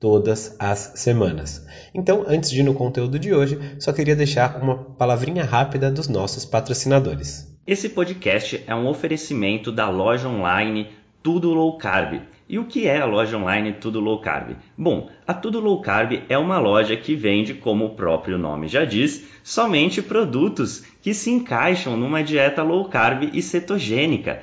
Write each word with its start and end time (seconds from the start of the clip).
todas 0.00 0.54
as 0.58 0.92
semanas. 0.94 1.66
Então, 1.92 2.24
antes 2.26 2.50
de 2.50 2.60
ir 2.60 2.62
no 2.62 2.74
conteúdo 2.74 3.18
de 3.18 3.34
hoje, 3.34 3.58
só 3.80 3.92
queria 3.92 4.14
deixar 4.14 4.62
uma 4.62 4.76
palavrinha 4.76 5.44
rápida 5.44 5.90
dos 5.90 6.08
nossos 6.08 6.44
patrocinadores. 6.44 7.48
Esse 7.66 7.88
podcast 7.88 8.62
é 8.66 8.74
um 8.74 8.86
oferecimento 8.86 9.72
da 9.72 9.90
loja 9.90 10.28
online 10.28 10.88
Tudo 11.22 11.52
Low 11.52 11.76
Carb. 11.76 12.22
E 12.48 12.58
o 12.58 12.64
que 12.64 12.86
é 12.86 12.98
a 12.98 13.04
loja 13.04 13.36
online 13.36 13.74
Tudo 13.74 14.00
Low 14.00 14.20
Carb? 14.20 14.56
Bom, 14.76 15.10
a 15.26 15.34
Tudo 15.34 15.60
Low 15.60 15.82
Carb 15.82 16.22
é 16.28 16.38
uma 16.38 16.58
loja 16.58 16.96
que 16.96 17.14
vende, 17.14 17.52
como 17.52 17.84
o 17.84 17.94
próprio 17.94 18.38
nome 18.38 18.68
já 18.68 18.84
diz, 18.84 19.26
somente 19.42 20.00
produtos 20.00 20.82
que 21.02 21.12
se 21.12 21.30
encaixam 21.30 21.96
numa 21.96 22.22
dieta 22.22 22.62
low 22.62 22.88
carb 22.88 23.30
e 23.32 23.42
cetogênica. 23.42 24.42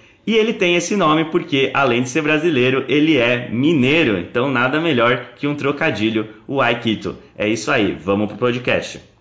e 0.25 0.35
ele 0.35 0.53
tem 0.53 0.75
esse 0.75 0.95
nome 0.95 1.25
porque, 1.25 1.71
além 1.73 2.03
de 2.03 2.09
ser 2.09 2.21
brasileiro, 2.21 2.85
ele 2.87 3.17
é 3.17 3.49
mineiro. 3.49 4.17
Então, 4.17 4.49
nada 4.49 4.79
melhor 4.79 5.33
que 5.35 5.47
um 5.47 5.55
trocadilho, 5.55 6.27
o 6.47 6.61
Aikito. 6.61 7.15
É 7.37 7.47
isso 7.47 7.71
aí, 7.71 7.93
vamos 7.93 8.27
pro 8.27 8.37
podcast 8.37 9.11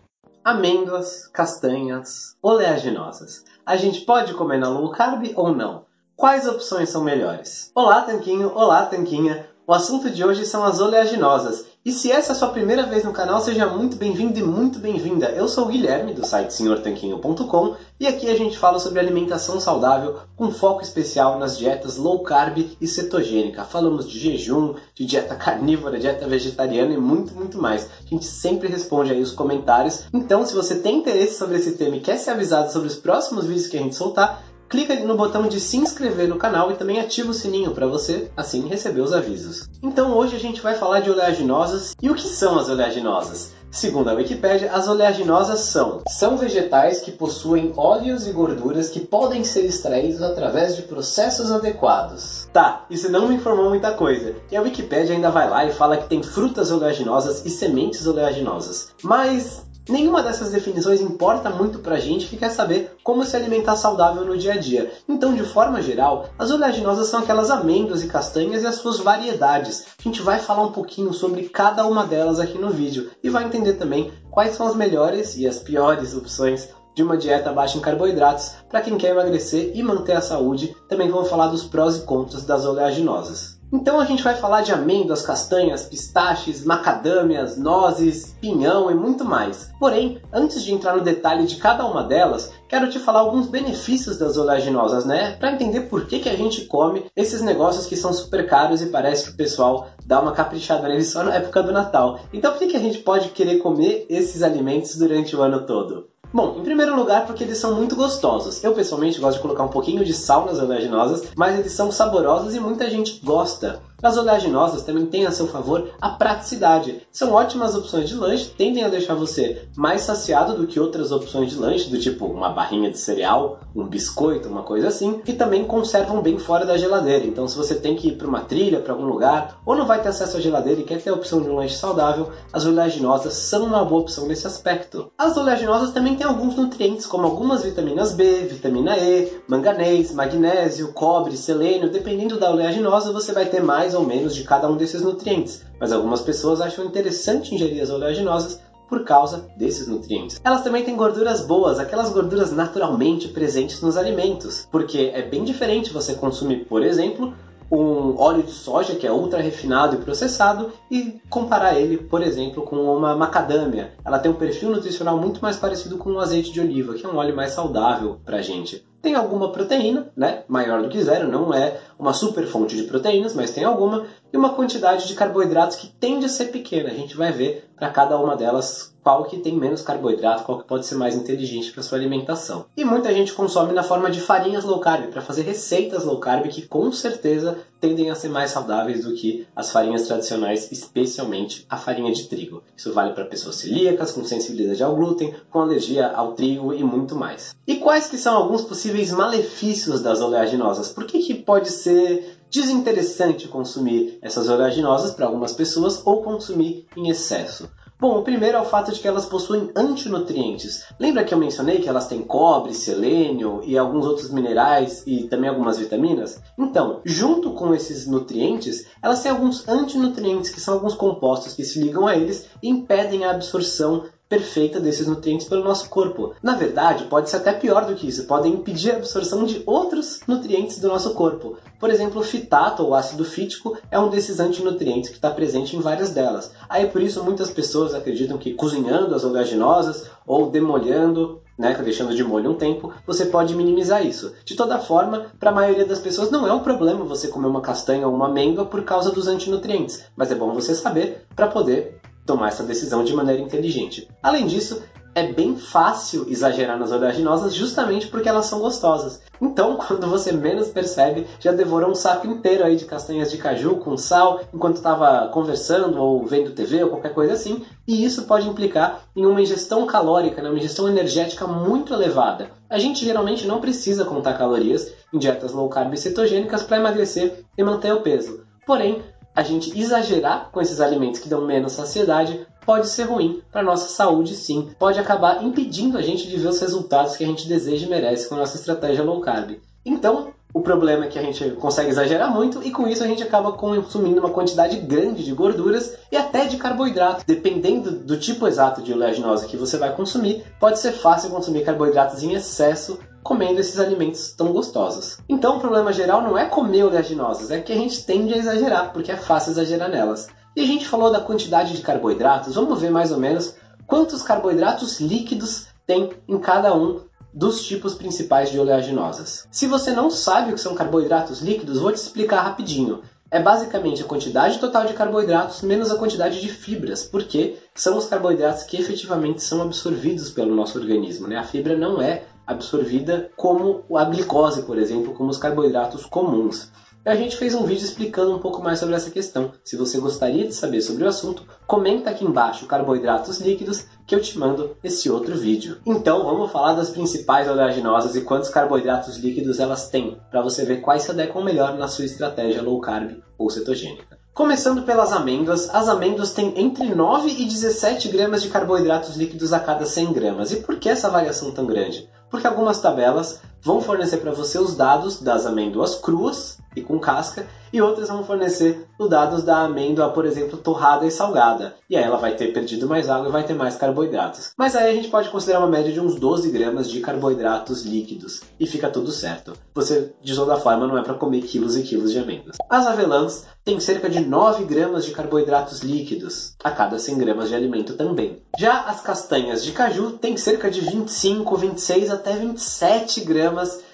amêndoas, 0.45 1.29
castanhas, 1.29 2.37
oleaginosas. 2.43 3.45
A 3.65 3.77
gente 3.77 4.01
pode 4.01 4.35
comer 4.35 4.59
na 4.59 4.69
low 4.69 4.91
carb 4.91 5.25
ou 5.37 5.55
não? 5.55 5.85
Quais 6.17 6.47
opções 6.47 6.91
são 6.91 7.05
melhores? 7.05 7.71
Olá, 7.75 8.03
Tanquinho! 8.03 8.53
Olá, 8.55 8.87
Tanquinha! 8.87 9.49
O 9.71 9.73
assunto 9.73 10.11
de 10.11 10.25
hoje 10.25 10.45
são 10.47 10.65
as 10.65 10.81
oleaginosas. 10.81 11.65
E 11.85 11.93
se 11.93 12.11
essa 12.11 12.33
é 12.33 12.35
a 12.35 12.35
sua 12.35 12.49
primeira 12.49 12.87
vez 12.87 13.05
no 13.05 13.13
canal, 13.13 13.41
seja 13.41 13.69
muito 13.69 13.97
bem-vindo 13.97 14.37
e 14.37 14.43
muito 14.43 14.81
bem-vinda. 14.81 15.31
Eu 15.31 15.47
sou 15.47 15.67
o 15.67 15.69
Guilherme, 15.69 16.13
do 16.13 16.27
site 16.27 16.53
senhortanquinho.com, 16.53 17.77
e 18.01 18.09
aqui 18.09 18.29
a 18.29 18.37
gente 18.37 18.59
fala 18.59 18.81
sobre 18.81 18.99
alimentação 18.99 19.61
saudável 19.61 20.19
com 20.35 20.51
foco 20.51 20.83
especial 20.83 21.39
nas 21.39 21.57
dietas 21.57 21.97
low 21.97 22.19
carb 22.25 22.59
e 22.81 22.87
cetogênica. 22.89 23.63
Falamos 23.63 24.09
de 24.09 24.19
jejum, 24.19 24.75
de 24.93 25.07
dieta 25.07 25.37
carnívora, 25.39 26.01
dieta 26.01 26.27
vegetariana 26.27 26.93
e 26.93 26.99
muito, 26.99 27.33
muito 27.33 27.57
mais. 27.57 27.85
A 28.05 28.09
gente 28.09 28.27
sempre 28.27 28.67
responde 28.67 29.13
aí 29.13 29.23
os 29.23 29.31
comentários. 29.31 30.03
Então, 30.13 30.45
se 30.45 30.53
você 30.53 30.81
tem 30.81 30.97
interesse 30.97 31.39
sobre 31.39 31.59
esse 31.59 31.77
tema 31.77 31.95
e 31.95 32.01
quer 32.01 32.17
ser 32.17 32.33
avisado 32.33 32.73
sobre 32.73 32.89
os 32.89 32.97
próximos 32.97 33.47
vídeos 33.47 33.69
que 33.69 33.79
a 33.79 33.81
gente 33.81 33.95
soltar, 33.95 34.43
clica 34.71 34.95
no 35.01 35.17
botão 35.17 35.49
de 35.49 35.59
se 35.59 35.77
inscrever 35.77 36.29
no 36.29 36.37
canal 36.37 36.71
e 36.71 36.77
também 36.77 37.01
ativa 37.01 37.33
o 37.33 37.35
sininho 37.35 37.73
para 37.73 37.89
você 37.89 38.31
assim 38.37 38.69
receber 38.69 39.01
os 39.01 39.13
avisos. 39.13 39.69
Então 39.83 40.17
hoje 40.17 40.37
a 40.37 40.39
gente 40.39 40.63
vai 40.63 40.77
falar 40.77 41.01
de 41.01 41.11
oleaginosas 41.11 41.97
e 42.01 42.09
o 42.09 42.15
que 42.15 42.23
são 42.23 42.57
as 42.57 42.69
oleaginosas? 42.69 43.53
Segundo 43.73 44.11
a 44.11 44.15
Wikipédia, 44.15 44.73
as 44.73 44.89
oleaginosas 44.89 45.61
são 45.61 46.03
são 46.09 46.37
vegetais 46.37 47.01
que 47.01 47.13
possuem 47.13 47.73
óleos 47.77 48.27
e 48.27 48.33
gorduras 48.33 48.89
que 48.89 49.01
podem 49.01 49.45
ser 49.45 49.65
extraídos 49.65 50.23
através 50.23 50.77
de 50.77 50.83
processos 50.83 51.51
adequados. 51.51 52.49
Tá, 52.53 52.85
isso 52.89 53.11
não 53.11 53.29
me 53.29 53.37
informou 53.37 53.69
muita 53.69 53.93
coisa. 53.93 54.37
E 54.51 54.57
a 54.57 54.63
Wikipédia 54.63 55.15
ainda 55.15 55.31
vai 55.31 55.49
lá 55.49 55.65
e 55.65 55.73
fala 55.73 55.97
que 55.97 56.09
tem 56.09 56.23
frutas 56.23 56.71
oleaginosas 56.71 57.45
e 57.45 57.51
sementes 57.51 58.07
oleaginosas. 58.07 58.93
Mas 59.03 59.65
Nenhuma 59.89 60.23
dessas 60.23 60.51
definições 60.51 61.01
importa 61.01 61.51
muito 61.51 61.79
pra 61.79 61.99
gente 61.99 62.27
que 62.27 62.37
quer 62.37 62.51
saber 62.51 62.97
como 63.03 63.25
se 63.25 63.35
alimentar 63.35 63.77
saudável 63.77 64.25
no 64.25 64.37
dia 64.37 64.53
a 64.53 64.57
dia. 64.57 64.93
Então, 65.09 65.35
de 65.35 65.43
forma 65.43 65.81
geral, 65.83 66.29
as 66.39 66.51
oleaginosas 66.51 67.09
são 67.09 67.21
aquelas 67.21 67.51
amêndoas 67.51 68.03
e 68.03 68.07
castanhas 68.07 68.63
e 68.63 68.67
as 68.67 68.77
suas 68.77 68.99
variedades. 68.99 69.87
A 69.99 70.03
gente 70.03 70.23
vai 70.23 70.39
falar 70.39 70.63
um 70.63 70.73
pouquinho 70.73 71.13
sobre 71.13 71.49
cada 71.49 71.87
uma 71.87 72.07
delas 72.07 72.39
aqui 72.39 72.59
no 72.59 72.71
vídeo 72.71 73.11
e 73.23 73.31
vai 73.31 73.45
entender 73.45 73.75
também 73.75 74.13
quais 74.31 74.55
são 74.55 74.67
as 74.67 74.77
melhores 74.77 75.37
e 75.37 75.47
as 75.47 75.59
piores 75.59 76.15
opções 76.15 76.69
de 76.95 77.03
uma 77.03 77.17
dieta 77.17 77.53
baixa 77.53 77.79
em 77.79 77.81
carboidratos 77.81 78.53
para 78.69 78.81
quem 78.81 78.99
quer 78.99 79.11
emagrecer 79.11 79.73
e 79.75 79.83
manter 79.83 80.13
a 80.13 80.21
saúde. 80.21 80.77
Também 80.89 81.09
vou 81.09 81.25
falar 81.25 81.49
dos 81.49 81.65
prós 81.65 81.97
e 81.97 82.03
contras 82.03 82.45
das 82.45 82.65
oleaginosas. 82.65 83.60
Então 83.73 84.01
a 84.01 84.05
gente 84.05 84.23
vai 84.23 84.35
falar 84.35 84.63
de 84.63 84.73
amêndoas, 84.73 85.23
castanhas, 85.23 85.85
pistaches, 85.85 86.65
macadâmias, 86.65 87.57
nozes, 87.57 88.35
pinhão 88.41 88.91
e 88.91 88.95
muito 88.95 89.25
mais. 89.25 89.71
Porém, 89.79 90.21
antes 90.33 90.65
de 90.65 90.75
entrar 90.75 90.97
no 90.97 91.05
detalhe 91.05 91.47
de 91.47 91.55
cada 91.55 91.87
uma 91.87 92.03
delas, 92.03 92.53
quero 92.69 92.91
te 92.91 92.99
falar 92.99 93.21
alguns 93.21 93.47
benefícios 93.47 94.19
das 94.19 94.37
oleaginosas, 94.37 95.05
né? 95.05 95.37
Para 95.39 95.53
entender 95.53 95.83
por 95.83 96.07
que, 96.07 96.19
que 96.19 96.29
a 96.29 96.37
gente 96.37 96.65
come 96.65 97.07
esses 97.15 97.43
negócios 97.43 97.87
que 97.87 97.97
são 97.97 98.13
super 98.13 98.45
caros 98.49 98.83
e 98.83 98.87
parece 98.87 99.27
que 99.27 99.31
o 99.31 99.37
pessoal 99.37 99.87
dá 100.05 100.21
uma 100.21 100.33
caprichada 100.33 100.89
neles 100.89 101.09
só 101.09 101.23
na 101.23 101.37
época 101.37 101.63
do 101.63 101.71
Natal. 101.71 102.19
Então 102.33 102.51
por 102.51 102.59
que, 102.59 102.67
que 102.67 102.77
a 102.77 102.81
gente 102.81 102.99
pode 102.99 103.29
querer 103.29 103.59
comer 103.59 104.05
esses 104.11 104.43
alimentos 104.43 104.97
durante 104.97 105.37
o 105.37 105.43
ano 105.43 105.65
todo? 105.65 106.10
Bom, 106.33 106.57
em 106.59 106.63
primeiro 106.63 106.95
lugar 106.95 107.27
porque 107.27 107.43
eles 107.43 107.59
são 107.59 107.75
muito 107.75 107.97
gostosos. 107.97 108.63
Eu 108.63 108.73
pessoalmente 108.73 109.21
gosto 109.21 109.37
de 109.37 109.43
colocar 109.43 109.65
um 109.65 109.69
pouquinho 109.69 110.05
de 110.05 110.15
sal 110.15 110.47
nas 110.47 110.61
oleaginosas, 110.61 111.29
mas 111.37 111.59
eles 111.59 111.73
são 111.73 111.91
saborosos 111.91 112.55
e 112.55 112.61
muita 112.61 112.89
gente 112.89 113.21
gosta. 113.25 113.81
As 114.03 114.17
oleaginosas 114.17 114.83
também 114.83 115.07
têm 115.07 115.27
a 115.27 115.31
seu 115.31 115.47
favor 115.47 115.91
a 116.01 116.11
praticidade. 116.11 117.03
São 117.13 117.33
ótimas 117.33 117.75
opções 117.75 118.09
de 118.09 118.15
lanche, 118.15 118.51
tendem 118.57 118.83
a 118.83 118.89
deixar 118.89 119.15
você 119.15 119.69
mais 119.77 120.03
saciado 120.03 120.57
do 120.57 120.67
que 120.67 120.81
outras 120.81 121.13
opções 121.13 121.51
de 121.51 121.59
lanche, 121.59 121.91
do 121.91 121.99
tipo 121.99 122.27
uma 122.27 122.51
barrinha 122.51 122.91
de 122.91 122.99
cereal, 122.99 123.61
um 123.75 123.87
biscoito, 123.87 124.49
uma 124.49 124.63
coisa 124.63 124.89
assim, 124.89 125.19
que 125.19 125.33
também 125.33 125.65
conservam 125.65 126.23
bem 126.23 126.39
fora 126.39 126.65
da 126.65 126.77
geladeira. 126.77 127.27
Então, 127.27 127.47
se 127.47 127.57
você 127.57 127.75
tem 127.75 127.97
que 127.97 128.09
ir 128.09 128.17
para 128.17 128.27
uma 128.27 128.41
trilha, 128.41 128.81
para 128.81 128.93
algum 128.93 129.07
lugar, 129.07 129.61
ou 129.67 129.77
não 129.77 129.87
vai 129.87 130.01
ter 130.01 130.09
acesso 130.09 130.37
à 130.37 130.41
geladeira 130.41 130.81
e 130.81 130.85
quer 130.85 131.01
ter 131.03 131.11
a 131.11 131.15
opção 131.15 131.43
de 131.43 131.49
um 131.49 131.57
lanche 131.57 131.77
saudável, 131.77 132.31
as 132.53 132.65
oleaginosas 132.65 133.35
são 133.35 133.65
uma 133.65 133.85
boa 133.85 134.01
opção 134.01 134.27
nesse 134.27 134.47
aspecto. 134.47 135.11
As 135.19 135.37
oleaginosas 135.37 135.93
também 135.93 136.17
têm 136.17 136.27
alguns 136.27 136.57
nutrientes, 136.57 137.07
como 137.07 137.27
algumas 137.27 137.63
vitaminas 137.63 138.13
B, 138.13 138.47
vitamina 138.49 138.97
E, 138.97 139.41
manganês, 139.47 140.13
magnésio, 140.13 140.93
cobre, 140.93 141.37
selênio. 141.37 141.91
Dependendo 141.91 142.39
da 142.39 142.51
oleaginosa, 142.51 143.13
você 143.13 143.33
vai 143.33 143.47
ter 143.47 143.63
mais 143.63 143.90
mais 143.91 143.95
ou 143.95 144.07
menos 144.07 144.37
de 144.37 144.45
cada 144.45 144.71
um 144.71 144.77
desses 144.77 145.03
nutrientes, 145.03 145.65
mas 145.81 145.91
algumas 145.91 146.21
pessoas 146.21 146.61
acham 146.61 146.85
interessante 146.85 147.53
ingerir 147.53 147.83
as 147.83 147.91
oleaginosas 147.91 148.61
por 148.89 149.05
causa 149.05 149.49
desses 149.57 149.89
nutrientes. 149.89 150.41
Elas 150.45 150.63
também 150.63 150.85
têm 150.85 150.97
gorduras 150.97 151.45
boas, 151.45 151.81
aquelas 151.81 152.11
gorduras 152.11 152.53
naturalmente 152.53 153.27
presentes 153.29 153.81
nos 153.83 153.97
alimentos, 153.97 154.69
porque 154.71 155.11
é 155.13 155.23
bem 155.23 155.43
diferente 155.43 155.93
você 155.93 156.15
consumir, 156.15 156.67
por 156.67 156.85
exemplo, 156.85 157.35
um 157.69 158.17
óleo 158.17 158.45
de 158.45 158.53
soja 158.53 158.95
que 158.95 159.07
é 159.07 159.13
ultra 159.13 159.41
refinado 159.41 159.97
e 159.97 159.99
processado 159.99 160.73
e 160.89 161.21
comparar 161.29 161.79
ele, 161.79 161.99
por 161.99 162.23
exemplo, 162.23 162.63
com 162.63 162.77
uma 162.77 163.17
macadâmia. 163.17 163.93
Ela 164.05 164.21
tem 164.21 164.31
um 164.31 164.35
perfil 164.35 164.71
nutricional 164.71 165.17
muito 165.19 165.41
mais 165.41 165.57
parecido 165.57 165.99
com 165.99 166.13
o 166.13 166.21
azeite 166.21 166.53
de 166.53 166.61
oliva, 166.61 166.95
que 166.95 167.05
é 167.05 167.09
um 167.09 167.17
óleo 167.17 167.35
mais 167.35 167.53
saudável 167.53 168.21
para 168.25 168.43
gente. 168.43 168.85
Tem 169.03 169.15
alguma 169.15 169.51
proteína, 169.51 170.11
né? 170.17 170.43
Maior 170.47 170.83
do 170.83 170.89
que 170.89 171.03
zero, 171.03 171.29
não 171.29 171.55
é 171.55 171.79
uma 171.99 172.13
super 172.13 172.47
fonte 172.47 172.77
de 172.77 172.85
proteínas, 172.85 173.35
mas 173.35 173.51
tem 173.51 173.65
alguma, 173.65 174.07
e 174.33 174.37
uma 174.37 174.55
quantidade 174.55 175.09
de 175.09 175.15
carboidratos 175.15 175.77
que 175.77 175.87
tende 175.87 176.27
a 176.27 176.29
ser 176.29 176.47
pequena. 176.47 176.91
A 176.91 176.95
gente 176.95 177.17
vai 177.17 177.33
ver 177.33 177.71
para 177.77 177.91
cada 177.91 178.19
uma 178.19 178.37
delas 178.37 178.95
qual 179.03 179.25
que 179.25 179.39
tem 179.39 179.57
menos 179.57 179.81
carboidrato, 179.81 180.45
qual 180.45 180.59
que 180.59 180.69
pode 180.69 180.85
ser 180.85 180.95
mais 180.95 181.15
inteligente 181.15 181.73
para 181.73 181.83
sua 181.83 181.97
alimentação. 181.97 182.67
E 182.77 182.85
muita 182.85 183.13
gente 183.15 183.33
consome 183.33 183.73
na 183.73 183.83
forma 183.83 184.11
de 184.11 184.21
farinhas 184.21 184.65
low 184.65 184.81
carb, 184.81 185.11
para 185.11 185.23
fazer 185.23 185.43
receitas 185.43 186.05
low 186.05 186.19
carb 186.19 186.47
que 186.49 186.63
com 186.63 186.93
certeza 186.93 187.57
tendem 187.81 188.11
a 188.11 188.15
ser 188.15 188.29
mais 188.29 188.51
saudáveis 188.51 189.05
do 189.05 189.15
que 189.15 189.47
as 189.57 189.71
farinhas 189.73 190.07
tradicionais, 190.07 190.71
especialmente 190.71 191.67
a 191.69 191.77
farinha 191.77 192.13
de 192.13 192.29
trigo. 192.29 192.63
Isso 192.77 192.93
vale 192.93 193.15
para 193.15 193.25
pessoas 193.25 193.57
celíacas, 193.57 194.13
com 194.13 194.25
sensibilidade 194.25 194.83
ao 194.83 194.95
glúten, 194.95 195.35
com 195.51 195.61
alergia 195.61 196.09
ao 196.09 196.35
trigo 196.35 196.75
e 196.75 196.85
muito 196.85 197.17
mais. 197.17 197.55
E 197.67 197.77
quais 197.77 198.09
que 198.09 198.19
são 198.19 198.37
alguns 198.37 198.63
possíveis 198.63 199.11
malefícios 199.13 200.01
das 200.01 200.21
oleaginosas? 200.21 200.89
Por 200.89 201.05
que, 201.05 201.21
que 201.21 201.35
pode 201.35 201.71
ser 201.71 202.39
desinteressante 202.51 203.49
consumir 203.49 204.19
essas 204.21 204.49
oleaginosas 204.49 205.13
para 205.13 205.27
algumas 205.27 205.53
pessoas 205.53 206.03
ou 206.05 206.23
consumir 206.23 206.87
em 206.97 207.09
excesso? 207.09 207.71
Bom, 208.01 208.19
o 208.19 208.23
primeiro 208.23 208.57
é 208.57 208.61
o 208.63 208.65
fato 208.65 208.91
de 208.91 208.99
que 208.99 209.07
elas 209.07 209.27
possuem 209.27 209.71
antinutrientes. 209.77 210.87
Lembra 210.99 211.23
que 211.23 211.35
eu 211.35 211.39
mencionei 211.39 211.81
que 211.81 211.89
elas 211.89 212.09
têm 212.09 212.23
cobre, 212.23 212.73
selênio 212.73 213.61
e 213.63 213.77
alguns 213.77 214.07
outros 214.07 214.31
minerais 214.31 215.03
e 215.07 215.25
também 215.25 215.51
algumas 215.51 215.77
vitaminas? 215.77 216.41
Então, 216.57 217.03
junto 217.05 217.53
com 217.53 217.75
esses 217.75 218.07
nutrientes, 218.07 218.87
elas 219.03 219.23
têm 219.23 219.31
alguns 219.31 219.69
antinutrientes, 219.69 220.49
que 220.49 220.63
são 220.63 220.73
alguns 220.73 220.95
compostos 220.95 221.53
que 221.53 221.63
se 221.63 221.79
ligam 221.79 222.07
a 222.07 222.17
eles 222.17 222.47
e 222.63 222.71
impedem 222.71 223.27
a 223.27 223.33
absorção 223.33 224.05
perfeita 224.31 224.79
desses 224.79 225.09
nutrientes 225.09 225.49
pelo 225.49 225.65
nosso 225.65 225.89
corpo. 225.91 226.33
Na 226.41 226.55
verdade, 226.55 227.05
pode 227.07 227.29
ser 227.29 227.39
até 227.39 227.53
pior 227.53 227.85
do 227.85 227.97
que 227.97 228.07
isso, 228.07 228.29
podem 228.29 228.55
impedir 228.55 228.93
a 228.93 228.97
absorção 228.97 229.45
de 229.45 229.61
outros 229.67 230.21
nutrientes 230.27 230.79
do 230.79 230.87
nosso 230.87 231.13
corpo. 231.15 231.59
Por 231.81 231.91
exemplo, 231.91 232.21
o 232.21 232.25
fitato 232.25 232.85
ou 232.85 232.95
ácido 232.95 233.25
fítico 233.25 233.77
é 233.91 233.99
um 233.99 234.09
desses 234.09 234.39
antinutrientes 234.39 235.11
que 235.11 235.17
está 235.17 235.31
presente 235.31 235.77
em 235.77 235.81
várias 235.81 236.11
delas. 236.11 236.53
Aí 236.69 236.87
por 236.87 237.03
isso 237.03 237.25
muitas 237.25 237.51
pessoas 237.51 237.93
acreditam 237.93 238.39
que 238.39 238.55
cozinhando 238.55 239.17
as 239.17 239.25
oleaginosas 239.25 240.09
ou 240.25 240.49
demolhando 240.49 241.41
né, 241.59 241.75
deixando 241.75 242.17
de 242.17 242.25
molho 242.25 242.53
um 242.53 242.55
tempo, 242.55 242.91
você 243.07 243.27
pode 243.27 243.55
minimizar 243.55 244.07
isso. 244.07 244.33
De 244.47 244.57
toda 244.57 244.79
forma, 244.79 245.27
para 245.39 245.51
a 245.51 245.55
maioria 245.55 245.85
das 245.85 245.99
pessoas 245.99 246.31
não 246.31 246.47
é 246.47 246.53
um 246.55 246.61
problema 246.61 247.05
você 247.05 247.29
comer 247.29 247.49
uma 247.49 247.61
castanha 247.61 248.09
ou 248.09 248.15
uma 248.15 248.29
amêndoa 248.29 248.65
por 248.65 248.83
causa 248.83 249.13
dos 249.13 249.29
antinutrientes, 249.29 250.03
mas 250.17 250.33
é 250.33 250.35
bom 250.35 250.55
você 250.55 250.75
saber 250.75 251.27
para 251.37 251.49
poder 251.49 252.01
tomar 252.31 252.49
essa 252.49 252.63
decisão 252.63 253.03
de 253.03 253.13
maneira 253.13 253.43
inteligente. 253.43 254.09
Além 254.23 254.47
disso, 254.47 254.81
é 255.17 255.33
bem 255.33 255.57
fácil 255.57 256.27
exagerar 256.29 256.79
nas 256.79 256.93
oleaginosas 256.93 257.53
justamente 257.53 258.07
porque 258.07 258.29
elas 258.29 258.47
são 258.47 258.61
gostosas. 258.61 259.21
Então, 259.41 259.75
quando 259.85 260.07
você 260.07 260.31
menos 260.31 260.69
percebe, 260.69 261.27
já 261.41 261.51
devorou 261.51 261.91
um 261.91 261.95
saco 261.95 262.29
inteiro 262.29 262.63
aí 262.63 262.77
de 262.77 262.85
castanhas 262.85 263.33
de 263.33 263.39
caju 263.39 263.79
com 263.79 263.97
sal 263.97 264.43
enquanto 264.55 264.77
estava 264.77 265.27
conversando 265.33 266.01
ou 266.01 266.25
vendo 266.25 266.53
TV 266.53 266.85
ou 266.85 266.91
qualquer 266.91 267.13
coisa 267.13 267.33
assim, 267.33 267.65
e 267.85 268.05
isso 268.05 268.23
pode 268.23 268.49
implicar 268.49 269.01
em 269.17 269.27
uma 269.27 269.43
ingestão 269.43 269.85
calórica, 269.85 270.41
né, 270.41 270.49
uma 270.49 270.59
ingestão 270.59 270.89
energética 270.89 271.49
muito 271.49 271.93
elevada. 271.93 272.49
A 272.69 272.79
gente 272.79 273.05
geralmente 273.05 273.45
não 273.45 273.61
precisa 273.61 274.05
contar 274.05 274.39
calorias 274.39 274.93
em 275.13 275.19
dietas 275.19 275.51
low 275.51 275.69
carb 275.69 275.93
e 275.93 275.97
cetogênicas 275.97 276.63
para 276.63 276.77
emagrecer 276.77 277.45
e 277.59 277.65
manter 277.65 277.93
o 277.93 278.03
peso. 278.03 278.45
Porém, 278.65 279.03
a 279.35 279.43
gente 279.43 279.79
exagerar 279.79 280.51
com 280.53 280.61
esses 280.61 280.81
alimentos 280.81 281.21
que 281.21 281.29
dão 281.29 281.47
menos 281.47 281.73
saciedade 281.73 282.47
pode 282.65 282.89
ser 282.89 283.05
ruim 283.05 283.43
para 283.51 283.63
nossa 283.63 283.89
saúde, 283.89 284.35
sim. 284.35 284.71
Pode 284.79 284.99
acabar 284.99 285.43
impedindo 285.43 285.97
a 285.99 286.03
gente 286.03 286.29
de 286.29 286.37
ver 286.37 286.49
os 286.49 286.61
resultados 286.61 287.17
que 287.17 287.25
a 287.25 287.27
gente 287.27 287.49
deseja 287.49 287.87
e 287.87 287.91
merece 287.91 288.29
com 288.29 288.35
a 288.35 288.39
nossa 288.39 288.57
estratégia 288.57 289.03
low 289.03 289.21
carb. 289.21 289.59
Então, 289.85 290.33
o 290.53 290.61
problema 290.61 291.05
é 291.05 291.09
que 291.09 291.19
a 291.19 291.23
gente 291.23 291.51
consegue 291.53 291.91
exagerar 291.91 292.33
muito 292.33 292.63
e 292.63 292.71
com 292.73 292.89
isso 292.89 293.05
a 293.05 293.07
gente 293.07 293.23
acaba 293.23 293.53
consumindo 293.53 294.19
uma 294.21 294.31
quantidade 294.31 294.77
grande 294.79 295.25
de 295.25 295.33
gorduras 295.33 295.97
e 296.11 296.17
até 296.17 296.47
de 296.47 296.57
carboidratos. 296.57 297.25
Dependendo 297.25 297.93
do 297.93 298.19
tipo 298.19 298.49
exato 298.49 298.83
de 298.83 298.93
oleaginosa 298.93 299.47
que 299.47 299.57
você 299.57 299.79
vai 299.79 299.95
consumir, 299.95 300.45
pode 300.59 300.81
ser 300.81 300.93
fácil 300.93 301.31
consumir 301.31 301.65
carboidratos 301.65 302.23
em 302.23 302.35
excesso 302.35 302.99
comendo 303.23 303.61
esses 303.61 303.79
alimentos 303.79 304.33
tão 304.33 304.53
gostosos. 304.53 305.19
Então 305.29 305.57
o 305.57 305.61
problema 305.61 305.93
geral 305.93 306.23
não 306.23 306.37
é 306.37 306.47
comer 306.47 306.85
oleaginosas, 306.85 307.51
é 307.51 307.61
que 307.61 307.73
a 307.73 307.77
gente 307.77 308.05
tende 308.05 308.35
a 308.35 308.39
exagerar, 308.39 308.93
porque 308.93 309.13
é 309.13 309.17
fácil 309.17 309.53
exagerar 309.53 309.91
nelas. 309.91 310.29
E 310.57 310.61
a 310.61 310.67
gente 310.67 310.89
falou 310.89 311.13
da 311.13 311.21
quantidade 311.21 311.77
de 311.77 311.83
carboidratos, 311.83 312.55
vamos 312.55 312.81
ver 312.81 312.91
mais 312.91 313.13
ou 313.13 313.19
menos 313.19 313.55
quantos 313.87 314.23
carboidratos 314.23 315.01
líquidos 315.01 315.67
tem 315.87 316.11
em 316.29 316.39
cada 316.39 316.75
um 316.75 317.01
dos 317.33 317.65
tipos 317.65 317.95
principais 317.95 318.51
de 318.51 318.59
oleaginosas. 318.59 319.47
Se 319.51 319.67
você 319.67 319.93
não 319.93 320.11
sabe 320.11 320.51
o 320.51 320.55
que 320.55 320.61
são 320.61 320.75
carboidratos 320.75 321.41
líquidos, 321.41 321.79
vou 321.79 321.93
te 321.93 321.97
explicar 321.97 322.43
rapidinho. 322.43 323.03
É 323.31 323.41
basicamente 323.41 324.03
a 324.03 324.07
quantidade 324.07 324.59
total 324.59 324.85
de 324.87 324.93
carboidratos 324.93 325.63
menos 325.63 325.93
a 325.93 325.97
quantidade 325.97 326.41
de 326.41 326.49
fibras, 326.49 327.05
porque 327.05 327.59
são 327.77 327.97
os 327.97 328.07
carboidratos 328.07 328.65
que 328.65 328.77
efetivamente 328.77 329.43
são 329.43 329.63
absorvidos 329.63 330.31
pelo 330.31 330.55
nosso 330.55 330.77
organismo. 330.77 331.29
Né? 331.29 331.37
A 331.37 331.45
fibra 331.45 331.77
não 331.77 332.03
é 332.03 332.25
absorvida 332.51 333.31
como 333.37 333.85
a 333.97 334.05
glicose, 334.05 334.63
por 334.63 334.79
exemplo, 334.79 335.15
como 335.15 335.31
os 335.31 335.39
carboidratos 335.39 336.05
comuns. 336.07 336.71
A 337.03 337.15
gente 337.15 337.39
fez 337.39 337.55
um 337.55 337.65
vídeo 337.65 337.85
explicando 337.85 338.35
um 338.35 338.39
pouco 338.39 338.63
mais 338.63 338.79
sobre 338.79 338.95
essa 338.95 339.11
questão. 339.11 339.53
Se 339.65 339.75
você 339.75 339.99
gostaria 339.99 340.47
de 340.47 340.55
saber 340.55 340.83
sobre 340.83 341.05
o 341.05 341.09
assunto, 341.09 341.47
comenta 341.67 342.11
aqui 342.11 342.27
embaixo 342.27 342.67
carboidratos 342.67 343.41
líquidos 343.41 343.87
que 344.07 344.15
eu 344.15 344.21
te 344.21 344.39
mando 344.39 344.77
esse 344.85 345.09
outro 345.09 345.35
vídeo. 345.35 345.79
Então 345.87 346.25
vamos 346.25 346.53
falar 346.53 346.75
das 346.75 346.91
principais 346.91 347.49
oleaginosas 347.49 348.17
e 348.17 348.21
quantos 348.21 348.51
carboidratos 348.51 349.17
líquidos 349.17 349.59
elas 349.59 349.89
têm, 349.89 350.19
para 350.31 350.43
você 350.43 350.63
ver 350.67 350.83
quais 350.83 351.05
se 351.05 351.11
adequam 351.11 351.43
melhor 351.43 351.79
na 351.79 351.89
sua 351.89 352.05
estratégia 352.05 352.61
low 352.61 352.79
carb 352.83 353.23
ou 353.39 353.49
cetogênica. 353.49 354.21
Começando 354.35 354.83
pelas 354.83 355.13
amêndoas, 355.13 355.69
as 355.75 355.89
amêndoas 355.89 356.33
têm 356.33 356.53
entre 356.57 356.95
9 356.95 357.31
e 357.31 357.45
17 357.47 358.09
gramas 358.09 358.43
de 358.43 358.49
carboidratos 358.49 359.17
líquidos 359.17 359.53
a 359.53 359.61
cada 359.61 359.85
100 359.85 360.13
gramas. 360.13 360.53
E 360.53 360.57
por 360.57 360.79
que 360.79 360.89
essa 360.89 361.11
variação 361.11 361.51
tão 361.51 361.67
grande? 361.67 362.09
Porque 362.31 362.47
algumas 362.47 362.81
tabelas 362.81 363.41
vão 363.63 363.81
fornecer 363.81 364.19
para 364.19 364.33
você 364.33 364.59
os 364.59 364.75
dados 364.75 365.21
das 365.21 365.47
amêndoas 365.47 365.95
cruas 365.97 366.59
e 366.75 366.83
com 366.83 366.99
casca, 366.99 367.47
e 367.73 367.81
outras 367.81 368.09
vão 368.09 368.25
fornecer 368.25 368.87
os 368.99 369.09
dados 369.09 369.43
da 369.43 369.63
amêndoa, 369.63 370.11
por 370.11 370.25
exemplo, 370.25 370.59
torrada 370.59 371.07
e 371.07 371.11
salgada. 371.11 371.75
E 371.89 371.97
aí 371.97 372.03
ela 372.03 372.17
vai 372.17 372.35
ter 372.35 372.53
perdido 372.53 372.89
mais 372.89 373.09
água 373.09 373.29
e 373.29 373.33
vai 373.33 373.45
ter 373.45 373.55
mais 373.55 373.77
carboidratos. 373.77 374.53
Mas 374.57 374.75
aí 374.77 374.91
a 374.91 374.95
gente 374.95 375.09
pode 375.09 375.29
considerar 375.31 375.61
uma 375.61 375.69
média 375.69 375.93
de 375.93 376.01
uns 376.01 376.17
12 376.17 376.51
gramas 376.51 376.91
de 376.91 377.01
carboidratos 377.01 377.83
líquidos 377.83 378.43
e 378.59 378.67
fica 378.67 378.91
tudo 378.91 379.11
certo. 379.11 379.53
Você, 379.75 380.13
de 380.23 380.35
toda 380.35 380.57
forma, 380.57 380.87
não 380.87 380.99
é 380.99 381.03
para 381.03 381.15
comer 381.15 381.43
quilos 381.43 381.77
e 381.77 381.83
quilos 381.83 382.13
de 382.13 382.19
amêndoas. 382.19 382.57
As 382.69 382.87
avelãs 382.87 383.47
têm 383.65 383.79
cerca 383.79 384.09
de 384.09 384.21
9 384.21 384.65
gramas 384.65 385.05
de 385.05 385.13
carboidratos 385.13 385.81
líquidos 385.81 386.55
a 386.63 386.71
cada 386.71 386.99
100 386.99 387.19
gramas 387.19 387.49
de 387.49 387.55
alimento 387.55 387.95
também. 387.95 388.43
Já 388.59 388.81
as 388.83 389.01
castanhas 389.01 389.65
de 389.65 389.73
caju 389.73 390.13
têm 390.13 390.37
cerca 390.37 390.71
de 390.71 390.81
25, 390.81 391.57
26 391.57 392.11
até 392.11 392.37
27 392.37 393.21
gramas 393.21 393.50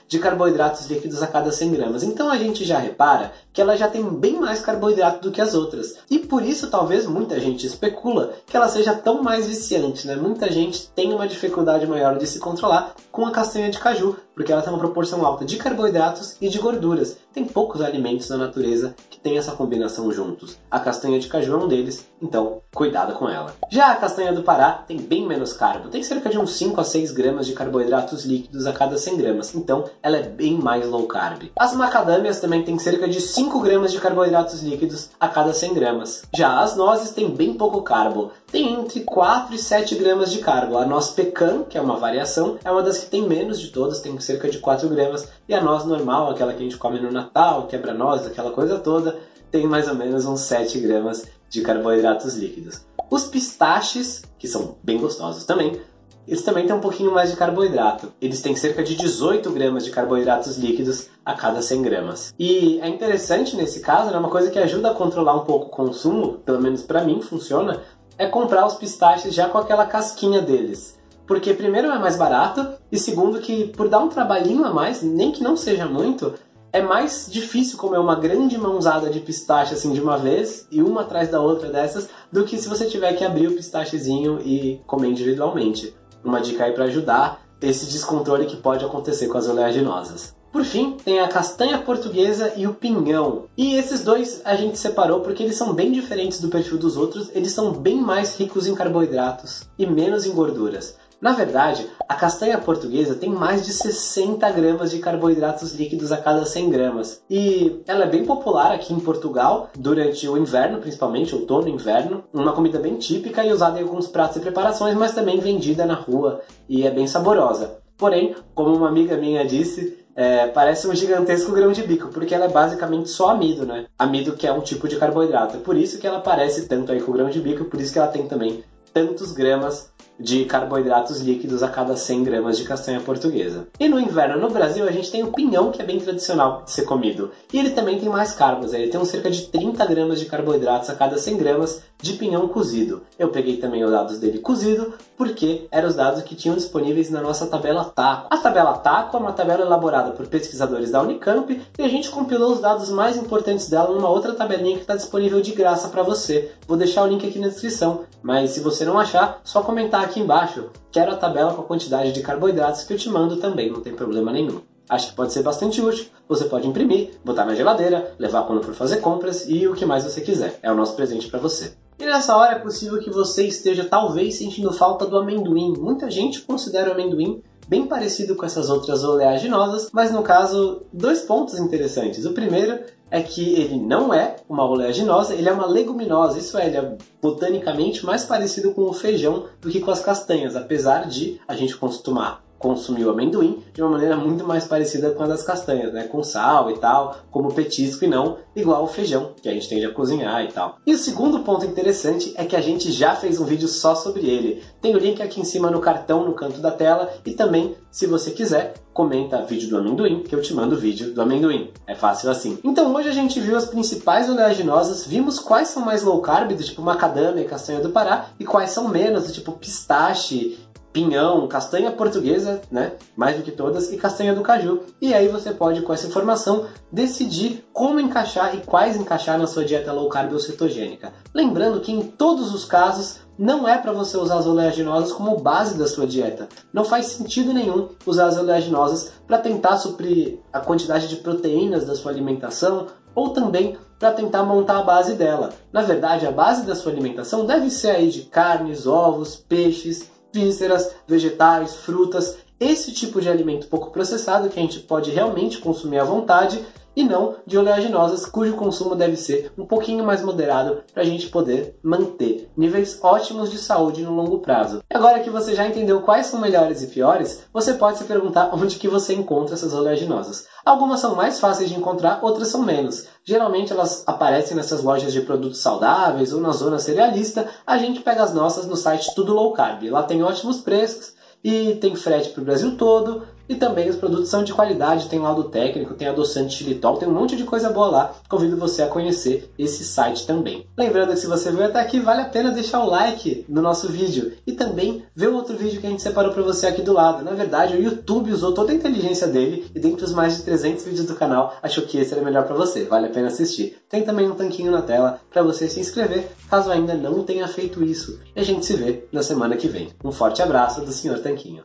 de 0.08 0.18
carboidratos 0.18 0.86
líquidos 0.86 1.22
a 1.22 1.26
cada 1.26 1.50
100 1.50 1.72
gramas. 1.72 2.02
Então 2.02 2.30
a 2.30 2.36
gente 2.36 2.64
já 2.64 2.78
repara 2.78 3.32
que 3.52 3.60
ela 3.60 3.76
já 3.76 3.88
tem 3.88 4.02
bem 4.02 4.38
mais 4.38 4.60
carboidrato 4.60 5.20
do 5.20 5.32
que 5.32 5.40
as 5.40 5.54
outras. 5.54 5.96
E 6.10 6.18
por 6.18 6.42
isso 6.42 6.70
talvez 6.70 7.06
muita 7.06 7.40
gente 7.40 7.66
especula 7.66 8.34
que 8.46 8.56
ela 8.56 8.68
seja 8.68 8.94
tão 8.94 9.22
mais 9.22 9.46
viciante, 9.46 10.06
né? 10.06 10.14
Muita 10.14 10.50
gente 10.50 10.88
tem 10.90 11.12
uma 11.12 11.26
dificuldade 11.26 11.86
maior 11.86 12.18
de 12.18 12.26
se 12.26 12.38
controlar 12.38 12.94
com 13.10 13.26
a 13.26 13.30
castanha 13.30 13.70
de 13.70 13.78
caju, 13.78 14.16
porque 14.36 14.52
ela 14.52 14.60
tem 14.60 14.70
uma 14.70 14.78
proporção 14.78 15.24
alta 15.24 15.46
de 15.46 15.56
carboidratos 15.56 16.36
e 16.42 16.48
de 16.50 16.58
gorduras. 16.58 17.16
Tem 17.32 17.42
poucos 17.42 17.80
alimentos 17.80 18.28
na 18.28 18.36
natureza 18.36 18.94
que 19.08 19.18
têm 19.18 19.38
essa 19.38 19.52
combinação 19.52 20.12
juntos. 20.12 20.58
A 20.70 20.78
castanha 20.78 21.18
de 21.18 21.26
caju 21.26 21.54
é 21.54 21.56
um 21.56 21.68
deles, 21.68 22.06
então 22.20 22.60
cuidado 22.74 23.14
com 23.14 23.28
ela. 23.28 23.54
Já 23.70 23.90
a 23.90 23.96
castanha 23.96 24.34
do 24.34 24.42
Pará 24.42 24.84
tem 24.86 24.98
bem 24.98 25.26
menos 25.26 25.54
carbo, 25.54 25.88
tem 25.88 26.02
cerca 26.02 26.28
de 26.28 26.38
uns 26.38 26.52
5 26.52 26.78
a 26.78 26.84
6 26.84 27.12
gramas 27.12 27.46
de 27.46 27.54
carboidratos 27.54 28.26
líquidos 28.26 28.66
a 28.66 28.72
cada 28.74 28.98
100 28.98 29.16
gramas, 29.16 29.54
então 29.54 29.84
ela 30.02 30.18
é 30.18 30.22
bem 30.22 30.58
mais 30.58 30.86
low 30.86 31.06
carb. 31.06 31.50
As 31.56 31.74
macadâmias 31.74 32.38
também 32.38 32.62
têm 32.62 32.78
cerca 32.78 33.08
de 33.08 33.20
5 33.20 33.58
gramas 33.60 33.90
de 33.90 34.00
carboidratos 34.00 34.62
líquidos 34.62 35.10
a 35.18 35.28
cada 35.28 35.54
100 35.54 35.72
gramas. 35.72 36.22
Já 36.34 36.60
as 36.60 36.76
nozes 36.76 37.10
têm 37.10 37.30
bem 37.30 37.54
pouco 37.54 37.80
carbo, 37.80 38.32
tem 38.52 38.74
entre 38.74 39.00
4 39.00 39.54
e 39.54 39.58
7 39.58 39.94
gramas 39.94 40.30
de 40.30 40.40
carbo. 40.40 40.76
A 40.76 40.84
noz 40.84 41.08
pecan, 41.08 41.64
que 41.64 41.78
é 41.78 41.80
uma 41.80 41.96
variação, 41.96 42.58
é 42.62 42.70
uma 42.70 42.82
das 42.82 42.98
que 42.98 43.06
tem 43.06 43.22
menos 43.26 43.58
de 43.58 43.68
todas, 43.68 44.00
tem 44.00 44.12
cerca 44.26 44.48
de 44.48 44.58
4 44.58 44.88
gramas, 44.88 45.28
e 45.48 45.54
a 45.54 45.62
noz 45.62 45.84
normal, 45.84 46.30
aquela 46.30 46.52
que 46.52 46.60
a 46.60 46.64
gente 46.64 46.76
come 46.76 47.00
no 47.00 47.10
Natal, 47.10 47.66
quebra-noz, 47.66 48.26
aquela 48.26 48.50
coisa 48.50 48.78
toda, 48.78 49.18
tem 49.50 49.66
mais 49.66 49.88
ou 49.88 49.94
menos 49.94 50.26
uns 50.26 50.40
7 50.40 50.78
gramas 50.80 51.26
de 51.48 51.62
carboidratos 51.62 52.34
líquidos. 52.34 52.84
Os 53.08 53.24
pistaches, 53.24 54.24
que 54.38 54.48
são 54.48 54.76
bem 54.82 54.98
gostosos 54.98 55.44
também, 55.44 55.80
eles 56.26 56.42
também 56.42 56.66
têm 56.66 56.74
um 56.74 56.80
pouquinho 56.80 57.12
mais 57.12 57.30
de 57.30 57.36
carboidrato. 57.36 58.12
Eles 58.20 58.42
têm 58.42 58.56
cerca 58.56 58.82
de 58.82 58.96
18 58.96 59.48
gramas 59.52 59.84
de 59.84 59.92
carboidratos 59.92 60.56
líquidos 60.56 61.08
a 61.24 61.34
cada 61.34 61.62
100 61.62 61.82
gramas. 61.82 62.34
E 62.36 62.80
é 62.80 62.88
interessante 62.88 63.54
nesse 63.54 63.78
caso, 63.78 64.12
é 64.12 64.18
uma 64.18 64.28
coisa 64.28 64.50
que 64.50 64.58
ajuda 64.58 64.90
a 64.90 64.94
controlar 64.94 65.36
um 65.36 65.44
pouco 65.44 65.66
o 65.66 65.70
consumo, 65.70 66.38
pelo 66.44 66.60
menos 66.60 66.82
para 66.82 67.04
mim 67.04 67.22
funciona, 67.22 67.80
é 68.18 68.26
comprar 68.26 68.66
os 68.66 68.74
pistaches 68.74 69.34
já 69.34 69.48
com 69.48 69.58
aquela 69.58 69.86
casquinha 69.86 70.42
deles. 70.42 70.95
Porque 71.26 71.52
primeiro 71.54 71.88
é 71.88 71.98
mais 71.98 72.16
barato 72.16 72.66
e 72.90 72.98
segundo 72.98 73.40
que 73.40 73.68
por 73.68 73.88
dar 73.88 73.98
um 73.98 74.08
trabalhinho 74.08 74.64
a 74.64 74.72
mais, 74.72 75.02
nem 75.02 75.32
que 75.32 75.42
não 75.42 75.56
seja 75.56 75.86
muito, 75.86 76.34
é 76.72 76.82
mais 76.82 77.26
difícil 77.30 77.78
comer 77.78 77.98
uma 77.98 78.14
grande 78.14 78.58
mãozada 78.58 79.08
de 79.08 79.20
pistache 79.20 79.74
assim 79.74 79.92
de 79.92 80.00
uma 80.00 80.18
vez 80.18 80.66
e 80.70 80.82
uma 80.82 81.00
atrás 81.00 81.30
da 81.30 81.40
outra 81.40 81.70
dessas 81.70 82.08
do 82.30 82.44
que 82.44 82.58
se 82.58 82.68
você 82.68 82.86
tiver 82.86 83.14
que 83.14 83.24
abrir 83.24 83.48
o 83.48 83.54
pistachezinho 83.54 84.40
e 84.44 84.80
comer 84.86 85.08
individualmente 85.08 85.94
uma 86.22 86.40
dica 86.40 86.64
aí 86.64 86.72
para 86.72 86.84
ajudar 86.84 87.40
esse 87.62 87.86
descontrole 87.86 88.46
que 88.46 88.56
pode 88.56 88.84
acontecer 88.84 89.28
com 89.28 89.38
as 89.38 89.48
oleaginosas. 89.48 90.34
Por 90.52 90.64
fim, 90.64 90.96
tem 91.04 91.20
a 91.20 91.28
castanha 91.28 91.78
portuguesa 91.78 92.52
e 92.56 92.66
o 92.66 92.74
pinhão. 92.74 93.44
E 93.56 93.74
esses 93.74 94.02
dois 94.02 94.40
a 94.44 94.54
gente 94.56 94.78
separou 94.78 95.20
porque 95.20 95.42
eles 95.42 95.56
são 95.56 95.74
bem 95.74 95.92
diferentes 95.92 96.40
do 96.40 96.48
perfil 96.48 96.78
dos 96.78 96.96
outros, 96.96 97.30
eles 97.34 97.52
são 97.52 97.72
bem 97.72 98.00
mais 98.00 98.36
ricos 98.36 98.66
em 98.66 98.74
carboidratos 98.74 99.64
e 99.78 99.86
menos 99.86 100.24
em 100.24 100.32
gorduras. 100.32 100.96
Na 101.20 101.32
verdade, 101.32 101.88
a 102.06 102.14
castanha 102.14 102.58
portuguesa 102.58 103.14
tem 103.14 103.30
mais 103.30 103.64
de 103.64 103.72
60 103.72 104.50
gramas 104.50 104.90
de 104.90 104.98
carboidratos 104.98 105.72
líquidos 105.72 106.12
a 106.12 106.18
cada 106.18 106.44
100 106.44 106.70
gramas. 106.70 107.22
E 107.28 107.80
ela 107.86 108.04
é 108.04 108.08
bem 108.08 108.24
popular 108.24 108.72
aqui 108.72 108.92
em 108.92 109.00
Portugal 109.00 109.70
durante 109.76 110.28
o 110.28 110.36
inverno, 110.36 110.78
principalmente 110.78 111.34
outono 111.34 111.68
e 111.68 111.72
inverno. 111.72 112.24
Uma 112.34 112.52
comida 112.52 112.78
bem 112.78 112.96
típica 112.96 113.44
e 113.44 113.52
usada 113.52 113.80
em 113.80 113.82
alguns 113.82 114.06
pratos 114.06 114.36
e 114.36 114.40
preparações, 114.40 114.94
mas 114.94 115.14
também 115.14 115.40
vendida 115.40 115.86
na 115.86 115.94
rua 115.94 116.42
e 116.68 116.86
é 116.86 116.90
bem 116.90 117.06
saborosa. 117.06 117.78
Porém, 117.96 118.36
como 118.54 118.76
uma 118.76 118.88
amiga 118.88 119.16
minha 119.16 119.42
disse, 119.46 120.06
é, 120.14 120.48
parece 120.48 120.86
um 120.86 120.94
gigantesco 120.94 121.52
grão 121.52 121.72
de 121.72 121.82
bico, 121.82 122.08
porque 122.08 122.34
ela 122.34 122.44
é 122.44 122.48
basicamente 122.48 123.08
só 123.08 123.30
amido, 123.30 123.64
né? 123.64 123.86
Amido 123.98 124.32
que 124.32 124.46
é 124.46 124.52
um 124.52 124.60
tipo 124.60 124.86
de 124.86 124.96
carboidrato. 124.96 125.56
É 125.56 125.60
por 125.60 125.76
isso 125.76 125.98
que 125.98 126.06
ela 126.06 126.20
parece 126.20 126.68
tanto 126.68 126.92
aí 126.92 127.00
com 127.00 127.10
o 127.10 127.14
grão 127.14 127.30
de 127.30 127.40
bico, 127.40 127.64
por 127.64 127.80
isso 127.80 127.92
que 127.92 127.98
ela 127.98 128.08
tem 128.08 128.28
também 128.28 128.62
tantos 128.92 129.32
gramas 129.32 129.90
de 130.18 130.44
carboidratos 130.44 131.20
líquidos 131.20 131.62
a 131.62 131.68
cada 131.68 131.96
100 131.96 132.24
gramas 132.24 132.58
de 132.58 132.64
castanha 132.64 133.00
portuguesa. 133.00 133.66
E 133.78 133.88
no 133.88 134.00
inverno 134.00 134.40
no 134.40 134.50
Brasil 134.50 134.86
a 134.86 134.92
gente 134.92 135.10
tem 135.10 135.22
o 135.22 135.32
pinhão, 135.32 135.70
que 135.70 135.82
é 135.82 135.84
bem 135.84 136.00
tradicional 136.00 136.62
de 136.64 136.70
ser 136.70 136.82
comido. 136.82 137.30
E 137.52 137.58
ele 137.58 137.70
também 137.70 137.98
tem 137.98 138.08
mais 138.08 138.32
carbos, 138.32 138.72
ele 138.72 138.88
tem 138.88 139.00
uns 139.00 139.08
cerca 139.08 139.30
de 139.30 139.46
30 139.48 139.84
gramas 139.86 140.18
de 140.18 140.26
carboidratos 140.26 140.90
a 140.90 140.94
cada 140.94 141.18
100 141.18 141.36
gramas 141.36 141.82
de 142.00 142.12
pinhão 142.14 142.48
cozido. 142.48 143.02
Eu 143.18 143.28
peguei 143.28 143.56
também 143.56 143.84
os 143.84 143.90
dados 143.90 144.18
dele 144.18 144.38
cozido, 144.38 144.94
porque 145.16 145.66
eram 145.70 145.88
os 145.88 145.94
dados 145.94 146.22
que 146.22 146.34
tinham 146.34 146.56
disponíveis 146.56 147.10
na 147.10 147.20
nossa 147.20 147.46
tabela 147.46 147.84
TACO. 147.84 148.26
A 148.30 148.36
tabela 148.36 148.74
TACO 148.74 149.16
é 149.16 149.20
uma 149.20 149.32
tabela 149.32 149.62
elaborada 149.62 150.10
por 150.12 150.26
pesquisadores 150.26 150.90
da 150.90 151.02
Unicamp 151.02 151.60
e 151.78 151.82
a 151.82 151.88
gente 151.88 152.10
compilou 152.10 152.52
os 152.52 152.60
dados 152.60 152.90
mais 152.90 153.16
importantes 153.16 153.68
dela 153.68 153.94
numa 153.94 154.10
outra 154.10 154.34
tabelinha 154.34 154.76
que 154.76 154.82
está 154.82 154.94
disponível 154.94 155.40
de 155.40 155.52
graça 155.52 155.88
para 155.88 156.02
você. 156.02 156.52
Vou 156.66 156.76
deixar 156.76 157.02
o 157.04 157.06
link 157.06 157.26
aqui 157.26 157.38
na 157.38 157.48
descrição, 157.48 158.00
mas 158.22 158.50
se 158.50 158.60
você 158.60 158.84
não 158.84 158.98
achar, 158.98 159.40
só 159.42 159.62
comentar 159.62 160.05
aqui 160.06 160.20
embaixo. 160.20 160.70
Quero 160.90 161.12
a 161.12 161.16
tabela 161.16 161.52
com 161.52 161.62
a 161.62 161.66
quantidade 161.66 162.12
de 162.12 162.22
carboidratos 162.22 162.84
que 162.84 162.92
eu 162.94 162.98
te 162.98 163.08
mando 163.08 163.36
também, 163.36 163.70
não 163.70 163.80
tem 163.80 163.94
problema 163.94 164.32
nenhum. 164.32 164.60
Acho 164.88 165.08
que 165.08 165.16
pode 165.16 165.32
ser 165.32 165.42
bastante 165.42 165.80
útil. 165.80 166.06
Você 166.28 166.44
pode 166.44 166.66
imprimir, 166.66 167.10
botar 167.24 167.44
na 167.44 167.54
geladeira, 167.54 168.14
levar 168.18 168.44
quando 168.44 168.62
for 168.62 168.74
fazer 168.74 168.98
compras 168.98 169.48
e 169.48 169.66
o 169.66 169.74
que 169.74 169.84
mais 169.84 170.04
você 170.04 170.20
quiser. 170.20 170.58
É 170.62 170.70
o 170.70 170.76
nosso 170.76 170.94
presente 170.94 171.28
para 171.28 171.40
você. 171.40 171.74
E 171.98 172.04
nessa 172.04 172.36
hora 172.36 172.52
é 172.52 172.58
possível 172.58 173.00
que 173.00 173.10
você 173.10 173.46
esteja 173.46 173.84
talvez 173.84 174.36
sentindo 174.36 174.72
falta 174.72 175.06
do 175.06 175.16
amendoim. 175.16 175.74
Muita 175.76 176.10
gente 176.10 176.42
considera 176.42 176.90
o 176.90 176.92
amendoim 176.92 177.42
bem 177.68 177.86
parecido 177.86 178.36
com 178.36 178.46
essas 178.46 178.70
outras 178.70 179.02
oleaginosas, 179.02 179.90
mas 179.92 180.12
no 180.12 180.22
caso, 180.22 180.82
dois 180.92 181.22
pontos 181.22 181.58
interessantes. 181.58 182.24
O 182.24 182.32
primeiro 182.32 182.78
é 183.10 183.20
que 183.22 183.54
ele 183.54 183.78
não 183.78 184.12
é 184.12 184.36
uma 184.48 184.68
oleaginosa, 184.68 185.34
ele 185.34 185.48
é 185.48 185.52
uma 185.52 185.66
leguminosa. 185.66 186.38
Isso 186.38 186.58
é, 186.58 186.66
ele 186.66 186.76
é 186.76 186.96
botanicamente 187.20 188.04
mais 188.04 188.24
parecido 188.24 188.72
com 188.72 188.82
o 188.82 188.92
feijão 188.92 189.46
do 189.60 189.68
que 189.68 189.80
com 189.80 189.90
as 189.90 190.00
castanhas, 190.00 190.56
apesar 190.56 191.06
de 191.08 191.40
a 191.46 191.54
gente 191.54 191.76
costumar 191.76 192.45
consumir 192.58 193.04
o 193.04 193.10
amendoim 193.10 193.62
de 193.72 193.82
uma 193.82 193.90
maneira 193.90 194.16
muito 194.16 194.46
mais 194.46 194.66
parecida 194.66 195.10
com 195.10 195.22
a 195.22 195.26
das 195.26 195.42
castanhas, 195.42 195.92
né? 195.92 196.04
Com 196.04 196.22
sal 196.22 196.70
e 196.70 196.78
tal, 196.78 197.16
como 197.30 197.52
petisco 197.52 198.04
e 198.04 198.08
não 198.08 198.38
igual 198.54 198.84
o 198.84 198.88
feijão, 198.88 199.32
que 199.40 199.48
a 199.48 199.52
gente 199.52 199.68
tende 199.68 199.84
a 199.84 199.92
cozinhar 199.92 200.42
e 200.44 200.48
tal. 200.48 200.78
E 200.86 200.94
o 200.94 200.98
segundo 200.98 201.40
ponto 201.40 201.66
interessante 201.66 202.32
é 202.36 202.44
que 202.44 202.56
a 202.56 202.60
gente 202.60 202.90
já 202.90 203.14
fez 203.14 203.38
um 203.38 203.44
vídeo 203.44 203.68
só 203.68 203.94
sobre 203.94 204.26
ele. 204.26 204.62
Tem 204.80 204.94
o 204.94 204.98
link 204.98 205.22
aqui 205.22 205.40
em 205.40 205.44
cima 205.44 205.70
no 205.70 205.80
cartão, 205.80 206.24
no 206.24 206.34
canto 206.34 206.60
da 206.60 206.70
tela, 206.70 207.10
e 207.24 207.32
também, 207.32 207.76
se 207.90 208.06
você 208.06 208.30
quiser, 208.30 208.74
comenta 208.94 209.42
vídeo 209.42 209.68
do 209.68 209.76
amendoim, 209.76 210.22
que 210.22 210.34
eu 210.34 210.40
te 210.40 210.54
mando 210.54 210.74
o 210.74 210.78
vídeo 210.78 211.12
do 211.12 211.20
amendoim. 211.20 211.70
É 211.86 211.94
fácil 211.94 212.30
assim. 212.30 212.58
Então 212.64 212.94
hoje 212.94 213.10
a 213.10 213.12
gente 213.12 213.38
viu 213.38 213.56
as 213.56 213.66
principais 213.66 214.30
oleaginosas, 214.30 215.06
vimos 215.06 215.38
quais 215.38 215.68
são 215.68 215.84
mais 215.84 216.02
low 216.02 216.20
carb, 216.22 216.52
do 216.52 216.64
tipo 216.64 216.80
macadâmia 216.80 217.42
e 217.42 217.46
castanha 217.46 217.80
do 217.80 217.90
Pará, 217.90 218.30
e 218.40 218.44
quais 218.44 218.70
são 218.70 218.88
menos, 218.88 219.26
do 219.26 219.32
tipo 219.32 219.52
pistache 219.52 220.58
pinhão, 220.96 221.46
castanha 221.46 221.92
portuguesa, 221.92 222.62
né? 222.70 222.92
Mais 223.14 223.36
do 223.36 223.42
que 223.42 223.50
todas, 223.50 223.92
e 223.92 223.98
castanha 223.98 224.34
do 224.34 224.40
caju. 224.40 224.80
E 224.98 225.12
aí 225.12 225.28
você 225.28 225.50
pode, 225.50 225.82
com 225.82 225.92
essa 225.92 226.06
informação, 226.06 226.64
decidir 226.90 227.68
como 227.70 228.00
encaixar 228.00 228.56
e 228.56 228.62
quais 228.62 228.96
encaixar 228.96 229.38
na 229.38 229.46
sua 229.46 229.62
dieta 229.62 229.92
low 229.92 230.08
carb 230.08 230.32
ou 230.32 230.38
cetogênica. 230.38 231.12
Lembrando 231.34 231.82
que 231.82 231.92
em 231.92 232.00
todos 232.00 232.54
os 232.54 232.64
casos 232.64 233.18
não 233.38 233.68
é 233.68 233.76
para 233.76 233.92
você 233.92 234.16
usar 234.16 234.38
as 234.38 234.46
oleaginosas 234.46 235.12
como 235.12 235.36
base 235.36 235.76
da 235.76 235.86
sua 235.86 236.06
dieta. 236.06 236.48
Não 236.72 236.82
faz 236.82 237.08
sentido 237.08 237.52
nenhum 237.52 237.90
usar 238.06 238.28
as 238.28 238.38
oleaginosas 238.38 239.12
para 239.26 239.36
tentar 239.36 239.76
suprir 239.76 240.38
a 240.50 240.60
quantidade 240.60 241.08
de 241.08 241.16
proteínas 241.16 241.84
da 241.84 241.94
sua 241.94 242.10
alimentação 242.10 242.86
ou 243.14 243.34
também 243.34 243.76
para 243.98 244.12
tentar 244.12 244.44
montar 244.44 244.78
a 244.78 244.82
base 244.82 245.12
dela. 245.12 245.50
Na 245.70 245.82
verdade, 245.82 246.26
a 246.26 246.30
base 246.30 246.64
da 246.64 246.74
sua 246.74 246.92
alimentação 246.92 247.44
deve 247.44 247.68
ser 247.68 247.90
aí 247.90 248.10
de 248.10 248.22
carnes, 248.22 248.86
ovos, 248.86 249.36
peixes, 249.36 250.15
vísceras, 250.36 250.94
vegetais, 251.08 251.76
frutas, 251.76 252.36
esse 252.60 252.92
tipo 252.92 253.20
de 253.20 253.28
alimento 253.28 253.68
pouco 253.68 253.90
processado 253.90 254.50
que 254.50 254.58
a 254.58 254.62
gente 254.62 254.80
pode 254.80 255.10
realmente 255.10 255.58
consumir 255.58 255.98
à 255.98 256.04
vontade 256.04 256.62
e 256.96 257.04
não 257.04 257.36
de 257.46 257.58
oleaginosas 257.58 258.24
cujo 258.24 258.56
consumo 258.56 258.96
deve 258.96 259.16
ser 259.16 259.52
um 259.58 259.66
pouquinho 259.66 260.02
mais 260.02 260.22
moderado 260.22 260.82
para 260.92 261.02
a 261.02 261.06
gente 261.06 261.28
poder 261.28 261.78
manter 261.82 262.50
níveis 262.56 262.98
ótimos 263.02 263.50
de 263.50 263.58
saúde 263.58 264.02
no 264.02 264.14
longo 264.14 264.38
prazo. 264.38 264.82
Agora 264.88 265.20
que 265.20 265.28
você 265.28 265.54
já 265.54 265.68
entendeu 265.68 266.00
quais 266.00 266.26
são 266.26 266.40
melhores 266.40 266.82
e 266.82 266.86
piores, 266.86 267.44
você 267.52 267.74
pode 267.74 267.98
se 267.98 268.04
perguntar 268.04 268.50
onde 268.54 268.76
que 268.76 268.88
você 268.88 269.12
encontra 269.12 269.54
essas 269.54 269.74
oleaginosas. 269.74 270.46
Algumas 270.64 271.00
são 271.00 271.14
mais 271.14 271.38
fáceis 271.38 271.68
de 271.68 271.76
encontrar, 271.76 272.20
outras 272.22 272.48
são 272.48 272.62
menos. 272.62 273.06
Geralmente 273.22 273.72
elas 273.72 274.02
aparecem 274.06 274.56
nessas 274.56 274.82
lojas 274.82 275.12
de 275.12 275.20
produtos 275.20 275.60
saudáveis 275.60 276.32
ou 276.32 276.40
na 276.40 276.52
zona 276.52 276.78
cerealista. 276.78 277.46
A 277.66 277.76
gente 277.76 278.00
pega 278.00 278.22
as 278.22 278.32
nossas 278.32 278.66
no 278.66 278.76
site 278.76 279.14
Tudo 279.14 279.34
Low 279.34 279.52
Carb. 279.52 279.84
Lá 279.90 280.02
tem 280.02 280.22
ótimos 280.22 280.60
preços 280.60 281.14
e 281.44 281.74
tem 281.76 281.94
frete 281.94 282.30
para 282.30 282.42
o 282.42 282.44
Brasil 282.44 282.76
todo. 282.76 283.35
E 283.48 283.54
também 283.54 283.88
os 283.88 283.96
produtos 283.96 284.28
são 284.28 284.42
de 284.42 284.52
qualidade, 284.52 285.08
tem 285.08 285.18
laudo 285.18 285.44
técnico, 285.44 285.94
tem 285.94 286.08
adoçante 286.08 286.54
xilitol, 286.54 286.96
tem 286.96 287.08
um 287.08 287.12
monte 287.12 287.36
de 287.36 287.44
coisa 287.44 287.70
boa 287.70 287.88
lá. 287.88 288.14
Convido 288.28 288.56
você 288.56 288.82
a 288.82 288.88
conhecer 288.88 289.52
esse 289.58 289.84
site 289.84 290.26
também. 290.26 290.66
Lembrando 290.76 291.10
que 291.10 291.16
se 291.16 291.26
você 291.26 291.50
veio 291.50 291.68
até 291.68 291.80
aqui, 291.80 292.00
vale 292.00 292.22
a 292.22 292.28
pena 292.28 292.50
deixar 292.50 292.82
o 292.82 292.90
like 292.90 293.44
no 293.48 293.62
nosso 293.62 293.88
vídeo 293.88 294.32
e 294.46 294.52
também 294.52 295.04
ver 295.14 295.28
o 295.28 295.34
outro 295.34 295.56
vídeo 295.56 295.80
que 295.80 295.86
a 295.86 295.90
gente 295.90 296.02
separou 296.02 296.32
para 296.32 296.42
você 296.42 296.66
aqui 296.66 296.82
do 296.82 296.92
lado. 296.92 297.24
Na 297.24 297.32
verdade, 297.32 297.76
o 297.76 297.82
YouTube 297.82 298.32
usou 298.32 298.52
toda 298.52 298.72
a 298.72 298.74
inteligência 298.74 299.26
dele 299.26 299.70
e 299.74 299.80
dentre 299.80 300.04
os 300.04 300.12
mais 300.12 300.36
de 300.36 300.42
300 300.42 300.84
vídeos 300.84 301.06
do 301.06 301.14
canal, 301.14 301.56
achou 301.62 301.84
que 301.84 301.98
esse 301.98 302.12
era 302.12 302.24
melhor 302.24 302.44
para 302.44 302.56
você. 302.56 302.84
Vale 302.84 303.06
a 303.06 303.10
pena 303.10 303.28
assistir. 303.28 303.78
Tem 303.88 304.02
também 304.02 304.28
um 304.28 304.34
tanquinho 304.34 304.72
na 304.72 304.82
tela 304.82 305.20
para 305.30 305.42
você 305.42 305.68
se 305.68 305.80
inscrever, 305.80 306.28
caso 306.50 306.70
ainda 306.70 306.94
não 306.94 307.22
tenha 307.22 307.46
feito 307.46 307.82
isso. 307.84 308.20
E 308.34 308.40
a 308.40 308.44
gente 308.44 308.64
se 308.64 308.76
vê 308.76 309.04
na 309.12 309.22
semana 309.22 309.56
que 309.56 309.68
vem. 309.68 309.88
Um 310.04 310.12
forte 310.12 310.42
abraço 310.42 310.80
do 310.80 310.92
Sr. 310.92 311.20
Tanquinho. 311.20 311.64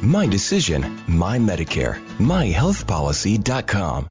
My 0.01 0.25
decision, 0.25 0.99
my 1.07 1.37
Medicare. 1.37 2.01
myhealthpolicy.com. 2.17 4.10